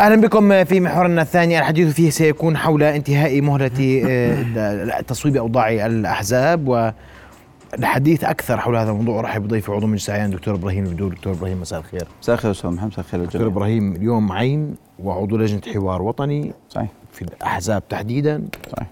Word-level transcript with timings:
أهلا 0.00 0.20
بكم 0.20 0.64
في 0.64 0.80
محورنا 0.80 1.22
الثاني. 1.22 1.58
الحديث 1.58 1.94
فيه 1.94 2.10
سيكون 2.10 2.56
حول 2.56 2.82
انتهاء 2.82 3.40
مهلة 3.40 4.02
آه، 4.06 5.00
تصويب 5.00 5.36
أوضاع 5.36 5.86
الأحزاب 5.86 6.68
والحديث 6.68 8.24
أكثر 8.24 8.60
حول 8.60 8.76
هذا 8.76 8.90
الموضوع. 8.90 9.20
أرحب 9.20 9.42
بضيفي 9.42 9.72
عضو 9.72 9.86
مجلس 9.86 10.10
اعيان 10.10 10.30
دكتور 10.30 10.54
إبراهيم 10.54 10.84
البدور. 10.84 11.14
دكتور 11.14 11.32
إبراهيم 11.32 11.60
مساء 11.60 11.78
الخير. 11.78 12.08
مساء 12.22 12.34
الخير 12.34 12.50
أستاذ 12.50 12.70
محمد 12.70 12.88
مساء 12.88 13.04
الخير 13.04 13.24
دكتور 13.24 13.46
إبراهيم 13.46 13.92
اليوم 13.92 14.32
عين 14.32 14.74
وعضو 14.98 15.36
لجنة 15.36 15.60
حوار 15.74 16.02
وطني 16.02 16.52
صحيح. 16.68 16.88
في 17.12 17.22
الأحزاب 17.22 17.88
تحديدا. 17.88 18.44
صحيح. 18.72 18.88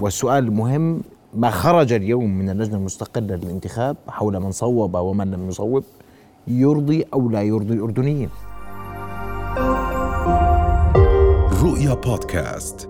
والسؤال 0.00 0.44
المهم 0.44 1.02
ما 1.34 1.50
خرج 1.50 1.92
اليوم 1.92 2.38
من 2.38 2.50
اللجنة 2.50 2.76
المستقلة 2.76 3.36
للانتخاب 3.36 3.96
حول 4.08 4.40
من 4.40 4.50
صوب 4.50 4.94
ومن 4.94 5.30
لم 5.30 5.48
يصوب 5.48 5.84
يرضي 6.46 7.04
أو 7.14 7.30
لا 7.30 7.42
يرضي 7.42 7.74
الأردنيين؟ 7.74 8.28
رؤيا 11.64 11.94
بودكاست. 11.94 12.88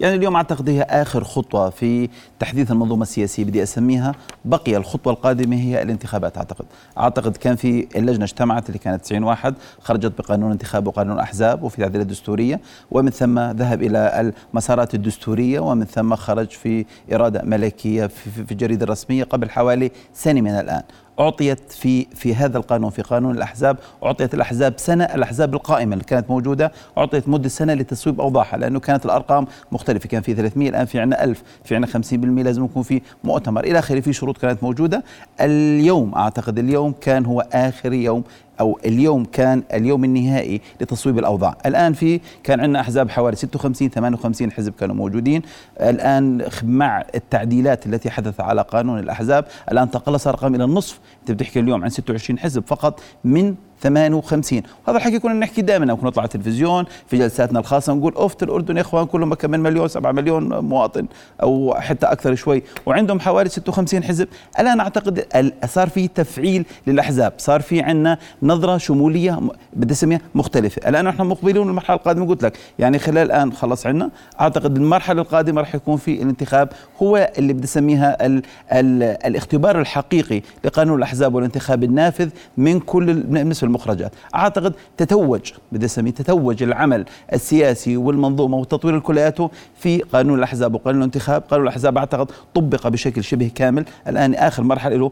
يعني 0.00 0.14
اليوم 0.14 0.36
اعتقد 0.36 0.68
هي 0.68 0.82
آخر 0.82 1.24
خطوة 1.24 1.70
في 1.70 2.08
تحديث 2.38 2.70
المنظومة 2.70 3.02
السياسية 3.02 3.44
بدي 3.44 3.62
أسميها 3.62 4.12
بقي 4.44 4.76
الخطوة 4.76 5.12
القادمة 5.12 5.56
هي 5.56 5.82
الانتخابات 5.82 6.36
أعتقد. 6.38 6.64
أعتقد 6.98 7.36
كان 7.36 7.56
في 7.56 7.88
اللجنة 7.96 8.24
اجتمعت 8.24 8.68
اللي 8.68 8.78
كانت 8.78 9.04
90 9.04 9.22
واحد 9.22 9.54
خرجت 9.80 10.18
بقانون 10.18 10.50
انتخاب 10.50 10.86
وقانون 10.86 11.18
أحزاب 11.18 11.62
وفي 11.62 11.76
تعديلات 11.76 12.06
دستورية 12.06 12.60
ومن 12.90 13.10
ثم 13.10 13.38
ذهب 13.38 13.82
إلى 13.82 14.32
المسارات 14.50 14.94
الدستورية 14.94 15.60
ومن 15.60 15.84
ثم 15.84 16.14
خرج 16.14 16.48
في 16.48 16.84
إرادة 17.12 17.42
ملكية 17.42 18.06
في, 18.06 18.44
في 18.44 18.52
الجريدة 18.52 18.84
الرسمية 18.84 19.24
قبل 19.24 19.50
حوالي 19.50 19.90
سنة 20.12 20.40
من 20.40 20.50
الآن. 20.50 20.82
أعطيت 21.20 21.72
في 21.72 22.06
في 22.14 22.34
هذا 22.34 22.58
القانون 22.58 22.90
في 22.90 23.02
قانون 23.02 23.36
الأحزاب 23.36 23.76
أعطيت 24.04 24.34
الأحزاب 24.34 24.74
سنة 24.76 25.04
الأحزاب 25.04 25.54
القائمة 25.54 25.92
اللي 25.92 26.04
كانت 26.04 26.30
موجودة 26.30 26.72
أعطيت 26.98 27.28
مدة 27.28 27.48
سنة 27.48 27.74
لتصويب 27.74 28.20
أوضاعها 28.20 28.56
لأنه 28.56 28.80
كانت 28.80 29.04
الأرقام 29.04 29.46
مختلفة 29.72 30.08
كان 30.08 30.22
في 30.22 30.34
300 30.34 30.68
الآن 30.68 30.84
في 30.84 31.00
عندنا 31.00 31.24
1000 31.24 31.42
في 31.64 31.74
عندنا 31.74 31.92
50% 31.92 32.44
لازم 32.44 32.64
يكون 32.64 32.82
في 32.82 33.02
مؤتمر. 33.24 33.64
إلى 33.64 33.78
آخره 33.78 34.00
في 34.00 34.12
شروط 34.12 34.38
كانت 34.38 34.62
موجودة. 34.62 35.04
اليوم 35.40 36.14
أعتقد 36.14 36.58
اليوم 36.58 36.94
كان 37.00 37.26
هو 37.26 37.40
آخر 37.52 37.92
يوم 37.92 38.24
أو 38.60 38.78
اليوم 38.86 39.24
كان 39.24 39.62
اليوم 39.72 40.04
النهائي 40.04 40.60
لتصويب 40.80 41.18
الأوضاع، 41.18 41.56
الآن 41.66 41.92
في 41.92 42.20
كان 42.42 42.60
عندنا 42.60 42.80
أحزاب 42.80 43.10
حوالي 43.10 43.36
56 43.36 43.90
58 43.90 44.52
حزب 44.52 44.72
كانوا 44.72 44.94
موجودين، 44.94 45.42
الآن 45.80 46.48
مع 46.62 47.04
التعديلات 47.14 47.86
التي 47.86 48.10
حدث 48.10 48.40
على 48.40 48.62
قانون 48.62 48.98
الأحزاب، 48.98 49.44
الآن 49.72 49.90
تقلص 49.90 50.26
الرقم 50.26 50.54
إلى 50.54 50.64
النصف، 50.64 51.00
أنت 51.20 51.30
بتحكي 51.30 51.60
اليوم 51.60 51.84
عن 51.84 51.90
26 51.90 52.38
حزب 52.38 52.62
فقط 52.66 53.00
من 53.24 53.54
58 53.84 54.62
وهذا 54.86 54.98
الحكي 54.98 55.18
كنا 55.18 55.34
نحكي 55.34 55.62
دائما 55.62 55.94
كنا 55.94 56.08
نطلع 56.08 56.22
على 56.22 56.28
التلفزيون 56.34 56.84
في 57.06 57.18
جلساتنا 57.18 57.58
الخاصة 57.60 57.94
نقول 57.94 58.14
اوفت 58.14 58.42
الأردن 58.42 58.76
يا 58.76 58.80
إخوان 58.82 59.06
كلهم 59.06 59.34
كم 59.34 59.50
من 59.50 59.60
مليون 59.60 59.88
7 59.88 60.12
مليون 60.12 60.58
مواطن 60.58 61.06
أو 61.42 61.74
حتى 61.78 62.06
أكثر 62.06 62.34
شوي. 62.34 62.62
وعندهم 62.86 63.20
حوالي 63.20 63.48
56 63.48 64.04
حزب. 64.04 64.28
الان 64.60 64.80
اعتقد 64.80 65.24
صار 65.66 65.88
في 65.88 66.08
تفعيل 66.08 66.64
للأحزاب. 66.86 67.32
صار 67.38 67.60
في 67.60 67.80
عندنا 67.80 68.18
نظرة 68.42 68.78
شمولية 68.78 69.40
بدي 69.72 69.92
أسميها 69.92 70.20
مختلفة. 70.34 70.88
الان 70.88 71.04
نحن 71.04 71.22
مقبلون 71.22 71.68
المرحلة 71.68 71.96
القادمة؟ 71.96 72.26
قلت 72.26 72.42
لك. 72.42 72.58
يعني 72.78 72.98
خلال 72.98 73.18
الآن 73.18 73.52
خلص 73.52 73.86
عندنا 73.86 74.10
أعتقد 74.40 74.76
المرحلة 74.76 75.22
القادمة 75.22 75.60
راح 75.60 75.74
يكون 75.74 75.96
في 75.96 76.22
الانتخاب. 76.22 76.68
هو 77.02 77.32
اللي 77.38 77.52
بدي 77.52 77.64
أسميها 77.64 78.26
ال 78.26 78.42
ال 78.72 79.02
الاختبار 79.02 79.80
الحقيقي 79.80 80.42
لقانون 80.64 80.98
الأحزاب 80.98 81.34
والانتخاب 81.34 81.84
النافذ 81.84 82.28
من 82.56 82.80
كل 82.80 83.14
بالنسبة 83.14 83.66
المخرجات 83.74 84.12
أعتقد 84.34 84.74
تتوج 84.96 85.52
بدي 85.72 85.86
أسميه 85.86 86.10
تتوج 86.10 86.62
العمل 86.62 87.04
السياسي 87.32 87.96
والمنظومة 87.96 88.56
وتطوير 88.56 89.00
كلياته 89.00 89.50
في 89.78 89.98
قانون 90.02 90.38
الأحزاب 90.38 90.74
وقانون 90.74 91.00
الانتخاب. 91.00 91.42
قانون 91.50 91.66
الأحزاب 91.66 91.98
أعتقد 91.98 92.30
طبق 92.54 92.88
بشكل 92.88 93.24
شبه 93.24 93.50
كامل. 93.54 93.84
الآن 94.08 94.34
آخر 94.34 94.62
مرحلة 94.62 94.96
له 94.96 95.10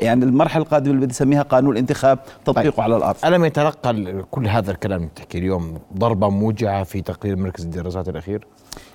يعني 0.00 0.24
المرحلة 0.24 0.62
القادمة 0.62 0.94
اللي 0.94 1.06
بدي 1.06 1.14
أسميها 1.14 1.42
قانون 1.42 1.72
الانتخاب 1.72 2.18
تطبيقه 2.44 2.70
طيب. 2.70 2.80
على 2.80 2.96
الأرض. 2.96 3.16
ألم 3.24 3.44
يتلقى 3.44 4.22
كل 4.30 4.46
هذا 4.46 4.70
الكلام 4.70 5.00
اللي 5.00 5.10
بتحكي 5.10 5.38
اليوم 5.38 5.78
ضربة 5.98 6.28
موجعة 6.28 6.84
في 6.84 7.00
تقرير 7.00 7.36
مركز 7.36 7.64
الدراسات 7.64 8.08
الأخير؟ 8.08 8.46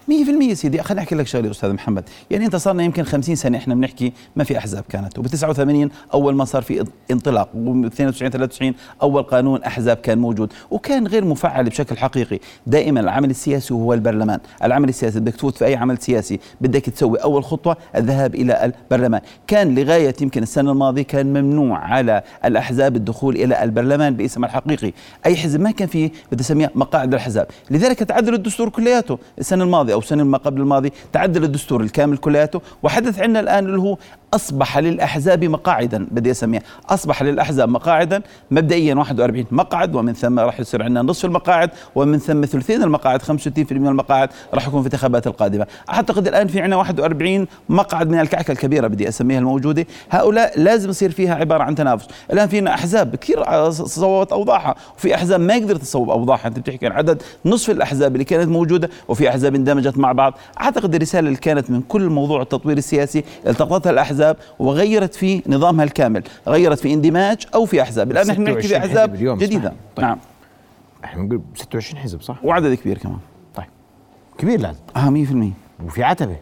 100% 0.07 0.53
سيدي. 0.53 0.83
خليني 0.83 1.01
أحكي 1.01 1.15
لك 1.15 1.27
شغلة 1.27 1.51
أستاذ 1.51 1.73
محمد. 1.73 2.03
يعني 2.31 2.45
انت 2.45 2.55
صارنا 2.55 2.83
يمكن 2.83 3.03
50 3.03 3.35
سنة 3.35 3.57
إحنا 3.57 3.75
بنحكي 3.75 4.13
ما 4.35 4.43
في 4.43 4.57
أحزاب 4.57 4.83
كانت. 4.89 5.19
وب 5.19 5.27
89 5.27 5.89
أول 6.13 6.35
ما 6.35 6.45
صار 6.45 6.61
في 6.61 6.85
انطلاق. 7.11 7.49
و 7.55 7.85
92 7.85 8.31
93 8.31 8.73
أول 9.01 9.23
قانون 9.23 9.63
أحزاب 9.63 9.97
كان 9.97 10.17
موجود. 10.17 10.53
وكان 10.71 11.07
غير 11.07 11.25
مفعل 11.25 11.65
بشكل 11.65 11.97
حقيقي. 11.97 12.39
دائما 12.67 12.99
العمل 12.99 13.29
السياسي 13.29 13.73
هو 13.73 13.93
البرلمان. 13.93 14.39
العمل 14.63 14.89
السياسي 14.89 15.19
بدك 15.19 15.35
تفوت 15.35 15.57
في 15.57 15.65
أي 15.65 15.75
عمل 15.75 15.97
سياسي 15.97 16.39
بدك 16.61 16.81
تسوي 16.81 17.17
أول 17.17 17.43
خطوة 17.43 17.77
الذهاب 17.95 18.35
إلى 18.35 18.65
البرلمان. 18.65 19.21
كان 19.47 19.75
لغاية 19.75 20.15
يمكن 20.21 20.43
السنة 20.43 20.71
الماضية 20.71 21.01
كان 21.01 21.41
ممنوع 21.41 21.77
على 21.77 22.23
الأحزاب 22.45 22.95
الدخول 22.95 23.35
إلى 23.35 23.63
البرلمان 23.63 24.15
باسمها 24.15 24.49
الحقيقي. 24.49 24.93
أي 25.25 25.35
حزب 25.35 25.61
ما 25.61 25.71
كان 25.71 25.87
فيه 25.87 26.11
بدي 26.31 26.41
اسميها 26.41 26.69
مقاعد 26.75 27.13
الأحزاب. 27.13 27.47
لذلك 27.71 27.99
تعدل 27.99 28.33
الدستور 28.33 28.69
كلياته 28.69 29.19
السنة 29.39 29.63
الماضية. 29.63 29.92
أو 29.93 29.99
السنة 29.99 30.23
ما 30.23 30.37
قبل 30.37 30.61
الماضي 30.61 30.91
تعدل 31.13 31.43
الدستور 31.43 31.81
الكامل 31.81 32.17
كلياته 32.17 32.61
وحدث 32.83 33.19
عندنا 33.19 33.39
الآن 33.39 33.65
اللي 33.65 33.79
هو 33.79 33.97
أصبح 34.33 34.77
للأحزاب 34.77 35.45
مقاعدا 35.45 36.07
بدي 36.11 36.31
أسميها. 36.31 36.61
أصبح 36.89 37.23
للأحزاب 37.23 37.69
مقاعدا 37.69 38.21
مبدئيا 38.51 38.95
41 38.95 39.45
مقعد 39.51 39.95
ومن 39.95 40.13
ثم 40.13 40.39
راح 40.39 40.59
يصير 40.59 40.83
عندنا 40.83 41.01
نصف 41.01 41.25
المقاعد 41.25 41.69
ومن 41.95 42.19
ثم 42.19 42.45
ثلثين 42.45 42.83
المقاعد 42.83 43.21
65% 43.21 43.27
من 43.71 43.87
المقاعد 43.87 44.29
راح 44.53 44.67
يكون 44.67 44.81
في 44.81 44.87
الانتخابات 44.87 45.27
القادمة. 45.27 45.67
أعتقد 45.89 46.27
الآن 46.27 46.47
في 46.47 46.61
عندنا 46.61 46.75
41 46.75 47.47
مقعد 47.69 48.09
من 48.09 48.19
الكعكة 48.19 48.51
الكبيرة 48.51 48.87
بدي 48.87 49.07
أسميها 49.09 49.39
الموجودة. 49.39 49.87
هؤلاء 50.09 50.59
لازم 50.59 50.89
يصير 50.89 51.11
فيها 51.11 51.35
عبارة 51.35 51.63
عن 51.63 51.75
تنافس. 51.75 52.07
الآن 52.33 52.47
فينا 52.47 52.73
أحزاب 52.73 53.15
كثير 53.15 53.69
صوبت 53.71 54.31
أوضاعها 54.31 54.75
وفي 54.97 55.15
أحزاب 55.15 55.39
ما 55.39 55.55
قدرت 55.55 55.81
تصوب 55.81 56.09
أوضاعها. 56.09 56.47
أنت 56.47 56.59
بتحكي 56.59 56.85
عن 56.85 56.91
عدد 56.91 57.21
نصف 57.45 57.69
الأحزاب 57.69 58.13
اللي 58.13 58.25
كانت 58.25 58.49
موجودة 58.49 58.89
وفي 59.07 59.29
أحزاب 59.29 59.55
اندمجت 59.55 59.97
مع 59.97 60.11
بعض. 60.11 60.33
أعتقد 60.61 60.95
الرسالة 60.95 61.27
اللي 61.27 61.39
كانت 61.39 61.69
من 61.69 61.81
كل 61.81 62.09
موضوع 62.09 62.41
التطوير 62.41 62.77
السياسي 62.77 63.23
التقطتها 63.47 63.91
الاحزاب 64.31 64.37
وغيرت 64.59 65.15
في 65.15 65.41
نظامها 65.47 65.83
الكامل 65.83 66.23
غيرت 66.47 66.79
في 66.79 66.93
اندماج 66.93 67.45
أو 67.55 67.65
في 67.65 67.81
أحزاب. 67.81 68.11
الآن 68.11 68.27
نحن 68.27 68.43
نحكي 68.43 68.67
في 68.67 68.77
أحزاب 68.77 69.13
جديدة. 69.39 69.73
طيب. 69.95 70.05
نعم. 70.05 70.17
إحنا 71.03 71.23
بنقول 71.23 71.41
26 71.55 72.01
حزب 72.01 72.21
صح؟ 72.21 72.45
وعدد 72.45 72.73
كبير 72.73 72.97
كمان. 72.97 73.17
طيب. 73.55 73.65
كبير 74.37 74.59
لازم 74.59 74.79
آه 74.95 75.09
100% 75.09 75.85
وفي 75.85 76.03
عتبة. 76.03 76.35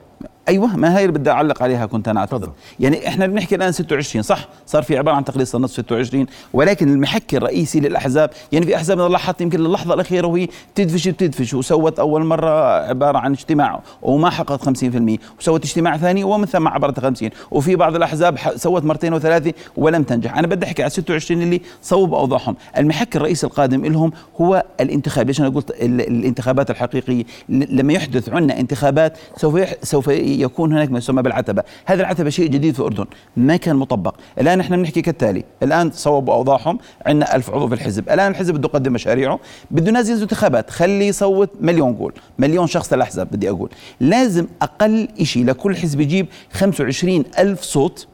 أيوه 0.48 0.76
ما 0.78 0.98
هي 0.98 1.06
اللي 1.06 1.20
بدي 1.20 1.32
أعلق 1.32 1.64
عليها 1.64 1.86
كنت 1.86 2.08
أنا 2.08 2.20
اعتقد 2.20 2.50
يعني 2.80 3.08
إحنا 3.08 3.28
بنحكي 3.28 3.56
الآن 3.56 3.72
26 3.72 4.24
صح؟ 4.24 4.48
صار 4.66 4.84
في 4.84 4.98
عبارة 4.98 5.16
عن 5.16 5.24
تقليص 5.24 5.56
النصف 5.56 5.74
26 5.74 6.26
ولكن 6.54 6.94
المحك 6.94 7.36
الرئيسي 7.36 7.80
للأحزاب 7.80 8.30
يعني 8.52 8.66
في 8.66 8.76
أحزاب 8.76 9.00
لاحظت 9.00 9.42
يمكن 9.42 9.60
للحظه 9.60 9.94
الأخيرة 9.94 10.28
وهي 10.28 10.48
تدفش 10.76 11.08
بتدفش 11.08 11.54
وسوت 11.54 12.00
أول 12.00 12.26
مرة 12.26 12.50
عبارة 12.88 13.18
عن 13.18 13.32
اجتماع 13.32 13.80
وما 14.02 14.30
حققت 14.30 14.70
50% 14.70 15.20
وسوت 15.40 15.66
اجتماع 15.66 15.98
ثاني 15.98 16.24
ومن 16.24 16.46
ثم 16.46 16.68
عبرت 16.68 17.00
50 17.00 17.30
وفي 17.52 17.76
بعض 17.76 17.96
الأحزاب 17.96 18.38
سوت 18.56 18.84
مرتين 18.86 19.14
وثلاثة 19.14 19.54
ولم 19.78 20.04
تنجح. 20.04 20.38
أنا 20.38 20.48
بدي 20.48 20.66
أحكي 20.66 20.82
على 20.84 20.90
26 20.90 21.42
اللي 21.42 21.62
صوب 21.82 22.14
أوضاعهم. 22.14 22.56
المحك 22.78 23.16
الرئيسي 23.16 23.48
القادم 23.48 23.86
لهم 23.86 24.12
هو 24.42 24.64
الانتخاب. 24.82 25.28
ليش 25.28 25.42
أنا 25.42 25.50
قلت 25.50 25.72
الانتخابات 25.82 26.70
الحقيقية؟ 26.72 27.24
لما 27.50 27.94
يحدث 27.94 28.30
عندنا 28.30 28.60
انتخابات 28.60 29.18
سوف 29.38 29.66
سوف 29.84 30.10
يكون 30.40 30.74
هناك 30.74 30.92
ما 30.92 30.98
يسمى 30.98 31.22
بالعتبة. 31.22 31.64
هذا 31.86 32.02
العتبة 32.02 32.30
شيء 32.30 32.48
جديد 32.50 32.74
في 32.74 32.80
الأردن 32.80 33.06
ما 33.38 33.58
كان 33.58 33.76
مطبق. 33.76 34.16
الآن 34.40 34.60
إحنا 34.60 34.78
بنحكي 34.78 35.02
كالتالي. 35.02 35.44
الآن 35.64 35.92
صوبوا 35.92 36.34
أوضاعهم 36.34 36.80
عندنا 37.06 37.36
ألف 37.36 37.50
عضو 37.50 37.68
في 37.68 37.74
الحزب. 37.74 38.10
الآن 38.10 38.32
الحزب 38.32 38.54
بده 38.54 38.70
يقدم 38.70 38.94
مشاريعه 38.94 39.40
بده 39.72 40.00
ينزل 40.00 40.22
انتخابات. 40.22 40.70
خلي 40.70 41.08
يصوت 41.08 41.50
مليون 41.62 41.94
قول. 41.94 42.14
مليون 42.40 42.68
شخص 42.68 42.94
للأحزاب 42.94 43.28
بدي 43.32 43.50
أقول. 43.50 43.70
لازم 44.00 44.48
أقل 44.62 45.08
شيء 45.24 45.46
لكل 45.46 45.76
حزب 45.76 46.00
يجيب 46.02 46.28
25 46.52 47.24
ألف 47.40 47.62
صوت 47.62 48.08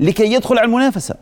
لكي 0.00 0.32
يدخل 0.32 0.58
على 0.58 0.66
المنافسة. 0.66 1.14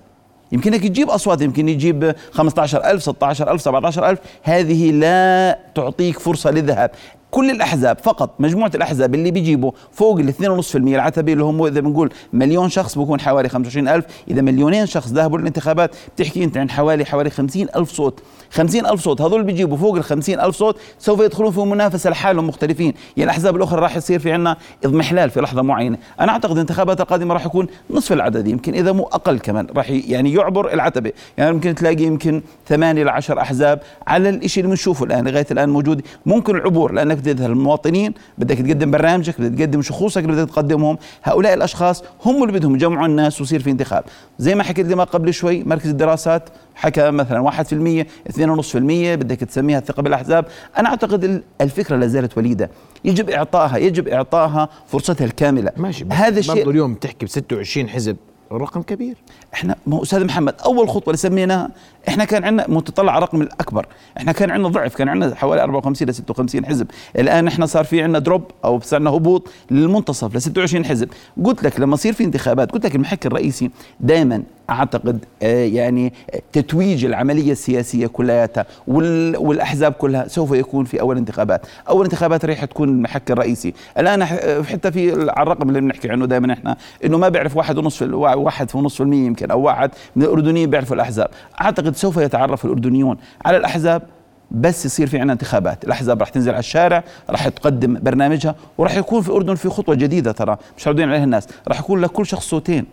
يمكنك 0.52 0.82
تجيب 0.82 1.10
أصوات 1.10 1.40
يمكن 1.40 1.68
يجيب 1.68 2.14
15000 2.32 3.02
16000 3.02 3.60
17000 3.60 4.18
هذه 4.42 4.90
لا 4.90 5.58
تعطيك 5.74 6.18
فرصة 6.18 6.50
للذهاب. 6.50 6.90
كل 7.34 7.50
الأحزاب 7.50 7.98
فقط 7.98 8.34
مجموعة 8.38 8.70
الأحزاب 8.74 9.14
اللي 9.14 9.30
بيجيبوا 9.30 9.72
فوق 9.92 10.18
ال 10.18 10.34
2.5% 10.34 10.76
العتبي 10.76 11.32
اللي 11.32 11.44
هم 11.44 11.62
إذا 11.62 11.80
بنقول 11.80 12.12
مليون 12.32 12.68
شخص 12.68 12.98
بكون 12.98 13.20
حوالي 13.20 13.48
25000 13.48 14.04
إذا 14.30 14.42
مليونين 14.42 14.86
شخص 14.86 15.08
ذهبوا 15.12 15.38
للانتخابات 15.38 15.90
بتحكي 16.16 16.44
أنت 16.44 16.56
عن 16.56 16.70
حوالي 16.70 17.04
حوالي 17.04 17.30
50000 17.30 17.90
صوت. 17.90 18.20
50000 18.50 19.00
صوت. 19.00 19.20
هذول 19.20 19.42
بيجيبوا 19.42 19.76
فوق 19.76 19.96
ال 19.96 20.04
50000 20.04 20.56
صوت 20.56 20.76
سوف 20.98 21.20
يدخلون 21.20 21.52
في 21.52 21.60
منافسة 21.60 22.10
لحالهم 22.10 22.46
مختلفين. 22.46 22.94
يعني 23.16 23.24
الأحزاب 23.24 23.56
الأخرى 23.56 23.80
راح 23.80 23.96
يصير 23.96 24.18
في 24.18 24.32
عندنا 24.32 24.56
اضمحلال 24.84 25.30
في 25.30 25.40
لحظة 25.40 25.62
معينة. 25.62 25.98
أنا 26.20 26.32
أعتقد 26.32 26.52
الانتخابات 26.52 27.00
القادمة 27.00 27.34
راح 27.34 27.46
يكون 27.46 27.66
نصف 27.90 28.12
العدد 28.12 28.48
يمكن 28.48 28.74
إذا 28.74 28.92
مو 28.92 29.02
أقل 29.02 29.38
كمان. 29.38 29.66
راح 29.76 29.90
يعني 29.90 30.34
يعبر 30.34 30.72
العتبة. 30.72 31.12
يعني 31.38 31.52
ممكن 31.52 31.74
تلاقي 31.74 32.04
يمكن 32.04 32.42
8 32.68 33.04
ل 33.04 33.08
10 33.08 33.40
أحزاب 33.40 33.80
على 34.06 34.28
الشيء 34.28 34.64
اللي 34.64 34.70
بنشوفه 34.74 35.04
الآن 35.04 35.28
لغاية 35.28 35.46
الآن 35.50 35.68
موجود. 35.68 36.02
ممكن 36.26 36.56
العبور 36.56 36.92
لأنك 36.92 37.23
بدك 37.24 37.38
تذهب 37.38 37.50
المواطنين 37.50 38.14
بدك 38.38 38.56
تقدم 38.56 38.90
برنامجك 38.90 39.40
بدك 39.40 39.58
تقدم 39.58 39.82
شخوصك 39.82 40.24
اللي 40.24 40.32
بدك 40.32 40.52
تقدمهم. 40.52 40.98
هؤلاء 41.22 41.54
الأشخاص 41.54 42.04
هم 42.24 42.42
اللي 42.42 42.58
بدهم 42.58 42.74
يجمعوا 42.74 43.06
الناس 43.06 43.40
ويصير 43.40 43.62
في 43.62 43.70
انتخاب. 43.70 44.04
زي 44.38 44.54
ما 44.54 44.62
حكيت 44.62 44.86
لي 44.86 44.94
ما 44.94 45.04
قبل 45.04 45.34
شوي 45.34 45.64
مركز 45.64 45.88
الدراسات 45.88 46.48
حكى 46.74 47.10
مثلا 47.10 47.40
1% 47.40 48.06
2.5% 48.28 48.76
بدك 49.16 49.40
تسميها 49.40 49.78
الثقه 49.78 50.02
بالأحزاب. 50.02 50.44
أنا 50.78 50.88
أعتقد 50.88 51.42
الفكرة 51.60 51.96
لا 51.96 52.06
زالت 52.06 52.38
وليدة. 52.38 52.70
يجب 53.04 53.30
إعطائها 53.30 53.76
يجب 53.76 54.08
إعطائها 54.08 54.68
فرصتها 54.86 55.24
الكاملة. 55.24 55.70
ماشي 55.76 56.04
هذا 56.10 56.38
الشيء 56.38 56.70
اليوم 56.70 56.94
بتحكي 56.94 57.26
ب 57.26 57.28
26 57.28 57.88
حزب. 57.88 58.16
رقم 58.52 58.82
كبير. 58.82 59.16
إحنا 59.54 59.76
ما 59.86 59.96
هو 59.96 60.02
أستاذ 60.02 60.24
محمد 60.24 60.54
أول 60.64 60.88
خطوة 60.88 61.04
اللي 61.06 61.16
سميناها 61.16 61.70
إحنا 62.08 62.24
كان 62.24 62.44
عندنا 62.44 62.66
متطلع 62.68 63.18
رقم 63.18 63.42
الأكبر 63.42 63.86
إحنا 64.16 64.32
كان 64.32 64.50
عندنا 64.50 64.68
ضعف 64.68 64.94
كان 64.94 65.08
عندنا 65.08 65.34
حوالي 65.34 65.62
54 65.62 66.08
ل 66.08 66.14
56 66.14 66.66
حزب. 66.66 66.86
الآن 67.18 67.46
إحنا 67.46 67.66
صار 67.66 67.84
في 67.84 68.02
عندنا 68.02 68.18
دروب 68.18 68.42
أو 68.64 68.80
صار 68.80 68.98
عندنا 68.98 69.16
هبوط 69.16 69.48
للمنتصف 69.70 70.34
ل 70.36 70.42
26 70.42 70.84
حزب. 70.84 71.08
قلت 71.44 71.62
لك 71.62 71.80
لما 71.80 71.94
يصير 71.94 72.12
في 72.12 72.24
انتخابات 72.24 72.70
قلت 72.72 72.86
لك 72.86 72.94
المحك 72.94 73.26
الرئيسي 73.26 73.70
دائما 74.00 74.42
أعتقد 74.70 75.24
آه 75.42 75.64
يعني 75.64 76.12
تتويج 76.52 77.04
العملية 77.04 77.52
السياسية 77.52 78.06
كلياتها 78.06 78.66
والأحزاب 78.86 79.92
كلها 79.92 80.28
سوف 80.28 80.52
يكون 80.52 80.84
في 80.84 81.00
أول 81.00 81.16
انتخابات. 81.16 81.66
أول 81.88 82.04
انتخابات 82.04 82.44
رح 82.44 82.64
تكون 82.64 82.88
المحك 82.88 83.30
الرئيسي. 83.30 83.74
الآن 83.98 84.24
حتى 84.64 84.92
في 84.92 85.12
على 85.30 85.42
الرقم 85.42 85.68
اللي 85.68 85.80
بنحكي 85.80 86.10
عنه 86.10 86.26
دائما 86.26 86.52
إحنا 86.52 86.76
إنه 87.04 87.18
ما 87.18 87.28
بيعرف 87.28 87.56
واحد 87.56 87.78
ونص 87.78 87.96
في 87.96 88.04
واحد 88.14 88.70
ونص 88.74 88.94
في 88.94 89.00
المية 89.00 89.26
يمكن 89.26 89.50
أو 89.50 89.60
واحد 89.60 89.90
من 90.16 90.22
الأردنيين 90.22 90.70
بيعرفوا 90.70 90.96
الأحزاب. 90.96 91.28
أعتقد 91.60 91.96
سوف 91.96 92.16
يتعرف 92.16 92.64
الأردنيون 92.64 93.16
على 93.44 93.56
الأحزاب 93.56 94.02
بس 94.50 94.86
يصير 94.86 95.06
في 95.06 95.18
عندنا 95.18 95.32
انتخابات. 95.32 95.84
الأحزاب 95.84 96.20
راح 96.20 96.28
تنزل 96.28 96.50
على 96.50 96.58
الشارع 96.58 97.04
راح 97.30 97.48
تقدم 97.48 97.98
برنامجها 98.02 98.54
وراح 98.78 98.96
يكون 98.96 99.22
في 99.22 99.28
الاردن 99.28 99.54
في 99.54 99.68
خطوة 99.68 99.94
جديدة 99.94 100.32
ترى. 100.32 100.56
مش 100.78 100.88
عليها 100.88 101.24
الناس. 101.24 101.48
راح 101.68 101.80
يكون 101.80 102.00
لكل 102.00 102.26
شخص 102.26 102.48
صوتين. 102.48 102.84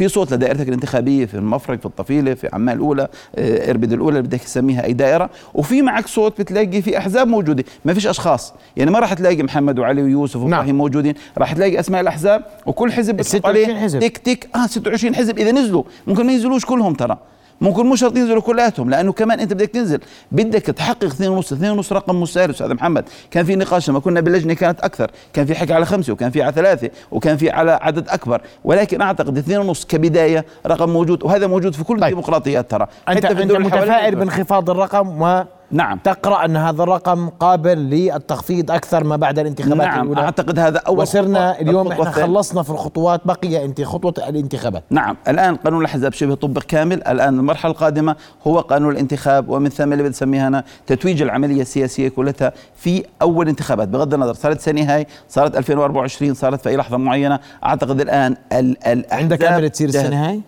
في 0.00 0.08
صوت 0.08 0.32
لدائرتك 0.32 0.68
الانتخابية 0.68 1.26
في 1.26 1.34
المفرق 1.34 1.78
في 1.78 1.86
الطفيلة 1.86 2.34
في 2.34 2.48
عمان 2.52 2.76
الأولى 2.76 3.08
آه، 3.36 3.70
إربد 3.70 3.92
الأولى 3.92 4.18
اللي 4.18 4.28
بدك 4.28 4.40
تسميها 4.40 4.84
أي 4.84 4.92
دائرة. 4.92 5.30
وفي 5.54 5.82
معك 5.82 6.06
صوت 6.06 6.40
بتلاقي 6.40 6.82
في 6.82 6.98
أحزاب 6.98 7.28
موجودة. 7.28 7.64
ما 7.84 7.94
فيش 7.94 8.06
أشخاص. 8.06 8.54
يعني 8.76 8.90
ما 8.90 8.98
راح 8.98 9.12
تلاقي 9.12 9.42
محمد 9.42 9.78
وعلي 9.78 10.02
ويوسف 10.02 10.36
نعم. 10.36 10.44
وإبراهيم 10.44 10.66
نعم. 10.66 10.76
موجودين. 10.76 11.14
راح 11.38 11.52
تلاقي 11.52 11.80
أسماء 11.80 12.00
الأحزاب 12.00 12.44
وكل 12.66 12.92
حزب 12.92 13.16
بتحط 13.16 13.46
عليه 13.46 13.80
حزب. 13.80 14.00
تك 14.00 14.18
تك. 14.18 14.48
آه 14.54 14.66
26 14.66 15.14
حزب. 15.14 15.38
إذا 15.38 15.52
نزلوا. 15.52 15.82
ممكن 16.06 16.26
ما 16.26 16.32
ينزلوش 16.32 16.64
كلهم 16.64 16.94
ترى. 16.94 17.18
ممكن 17.60 17.86
مو 17.86 17.96
شرط 17.96 18.16
ينزلوا 18.16 18.42
كلياتهم 18.42 18.90
لأنه 18.90 19.12
كمان 19.12 19.40
أنت 19.40 19.52
بدك 19.52 19.68
تنزل 19.68 20.00
بدك 20.32 20.62
تحقق 20.62 21.04
اثنين 21.04 21.30
ونص 21.30 21.52
اثنين 21.52 21.70
ونص 21.70 21.92
رقم 21.92 22.20
مسار 22.20 22.50
أستاذ 22.50 22.74
محمد. 22.74 23.04
كان 23.30 23.44
في 23.44 23.56
نقاش 23.56 23.90
لما 23.90 24.00
كنا 24.00 24.20
باللجنة 24.20 24.54
كانت 24.54 24.80
أكثر 24.80 25.10
كان 25.32 25.46
في 25.46 25.54
حكي 25.54 25.72
على 25.72 25.86
خمسة 25.86 26.12
وكان 26.12 26.30
في 26.30 26.42
على 26.42 26.52
ثلاثة 26.52 26.90
وكان 27.10 27.36
في 27.36 27.50
على 27.50 27.78
عدد 27.82 28.08
أكبر 28.08 28.40
ولكن 28.64 29.00
أعتقد 29.00 29.38
اثنين 29.38 29.58
ونص 29.58 29.84
كبداية 29.84 30.44
رقم 30.66 30.90
موجود 30.90 31.22
وهذا 31.24 31.46
موجود 31.46 31.74
في 31.74 31.84
كل 31.84 31.94
طيب. 31.94 32.04
الديمقراطيات 32.04 32.70
ترى. 32.70 32.86
أنت, 33.08 33.26
حتى 33.26 33.36
في 33.36 33.42
أنت 33.42 33.52
متفائل 33.52 34.14
بانخفاض 34.14 34.70
الرقم 34.70 35.22
و 35.22 35.44
نعم. 35.72 35.98
تقرأ 35.98 36.44
أن 36.44 36.56
هذا 36.56 36.82
الرقم 36.82 37.28
قابل 37.28 37.78
للتخفيض 37.78 38.70
أكثر 38.70 39.04
ما 39.04 39.16
بعد 39.16 39.38
الانتخابات 39.38 39.86
نعم 39.86 40.02
الأولى. 40.02 40.20
أعتقد 40.20 40.58
هذا 40.58 40.78
أول 40.78 40.98
وصرنا 40.98 41.60
اليوم 41.60 41.92
إحنا 41.92 42.10
خلصنا 42.10 42.62
في 42.62 42.70
الخطوات 42.70 43.20
بقي 43.24 43.64
انت 43.64 43.82
خطوة 43.82 44.14
الانتخابات. 44.28 44.84
نعم 44.90 45.16
الآن 45.28 45.56
قانون 45.56 45.80
الأحزاب 45.80 46.12
شبه 46.12 46.34
طبق 46.34 46.62
كامل. 46.62 47.02
الآن 47.04 47.38
المرحلة 47.38 47.72
القادمة 47.72 48.16
هو 48.46 48.60
قانون 48.60 48.92
الانتخاب 48.92 49.48
ومن 49.48 49.68
ثم 49.68 49.92
اللي 49.92 50.02
بنسميها 50.02 50.48
أنا 50.48 50.64
تتويج 50.86 51.22
العملية 51.22 51.62
السياسية 51.62 52.08
كلها 52.08 52.52
في 52.76 53.04
أول 53.22 53.48
انتخابات. 53.48 53.88
بغض 53.88 54.14
النظر 54.14 54.34
صارت 54.34 54.60
سنة 54.60 54.94
هاي 54.94 55.06
صارت 55.28 55.56
2024 55.56 56.34
صارت 56.34 56.60
في 56.60 56.68
أي 56.68 56.76
لحظة 56.76 56.96
معينة. 56.96 57.40
أعتقد 57.64 58.00
الآن 58.00 58.36
ال 58.52 59.04
عندك 59.12 59.44
امل 59.44 59.70
تصير 59.70 59.88
السنة 59.88 60.28
هاي؟ 60.28 60.40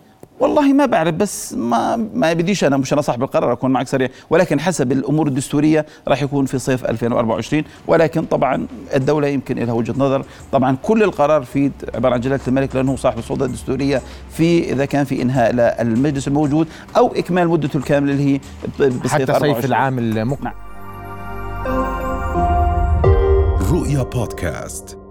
والله 0.43 0.73
ما 0.73 0.85
بعرف 0.85 1.13
بس 1.15 1.53
ما 1.53 1.95
ما 1.95 2.33
بديش 2.33 2.63
أنا 2.63 2.77
مش 2.77 2.93
أنا 2.93 3.01
صاحب 3.01 3.23
القرار 3.23 3.53
أكون 3.53 3.71
معك 3.71 3.87
سريع. 3.87 4.09
ولكن 4.29 4.59
حسب 4.59 4.91
الأمور 4.91 5.27
الدستورية 5.27 5.85
راح 6.07 6.23
يكون 6.23 6.45
في 6.45 6.59
صيف 6.59 6.85
2024 6.85 7.63
ولكن 7.87 8.25
طبعا 8.25 8.67
الدولة 8.95 9.27
يمكن 9.27 9.57
لها 9.57 9.73
وجهة 9.73 9.93
نظر. 9.97 10.25
طبعا 10.51 10.77
كل 10.83 11.03
القرار 11.03 11.43
في 11.43 11.71
عبارة 11.95 12.13
عن 12.13 12.19
جلالة 12.19 12.41
الملك 12.47 12.75
لأنه 12.75 12.95
صاحب 12.95 13.17
السلطة 13.17 13.45
الدستورية 13.45 14.01
في 14.31 14.71
إذا 14.73 14.85
كان 14.85 15.05
في 15.05 15.21
إنهاء 15.21 15.81
المجلس 15.81 16.27
الموجود 16.27 16.67
أو 16.97 17.07
إكمال 17.15 17.47
مدته 17.47 17.77
الكامله 17.77 18.11
اللي 18.11 18.35
هي 18.35 18.39
بصيف 18.89 19.13
حتى 19.13 19.39
صيف 19.39 19.65
العام 19.65 19.99
المقبل. 19.99 20.43
نعم. 20.43 20.53
رؤيا 23.71 24.03
بودكاست. 24.03 25.02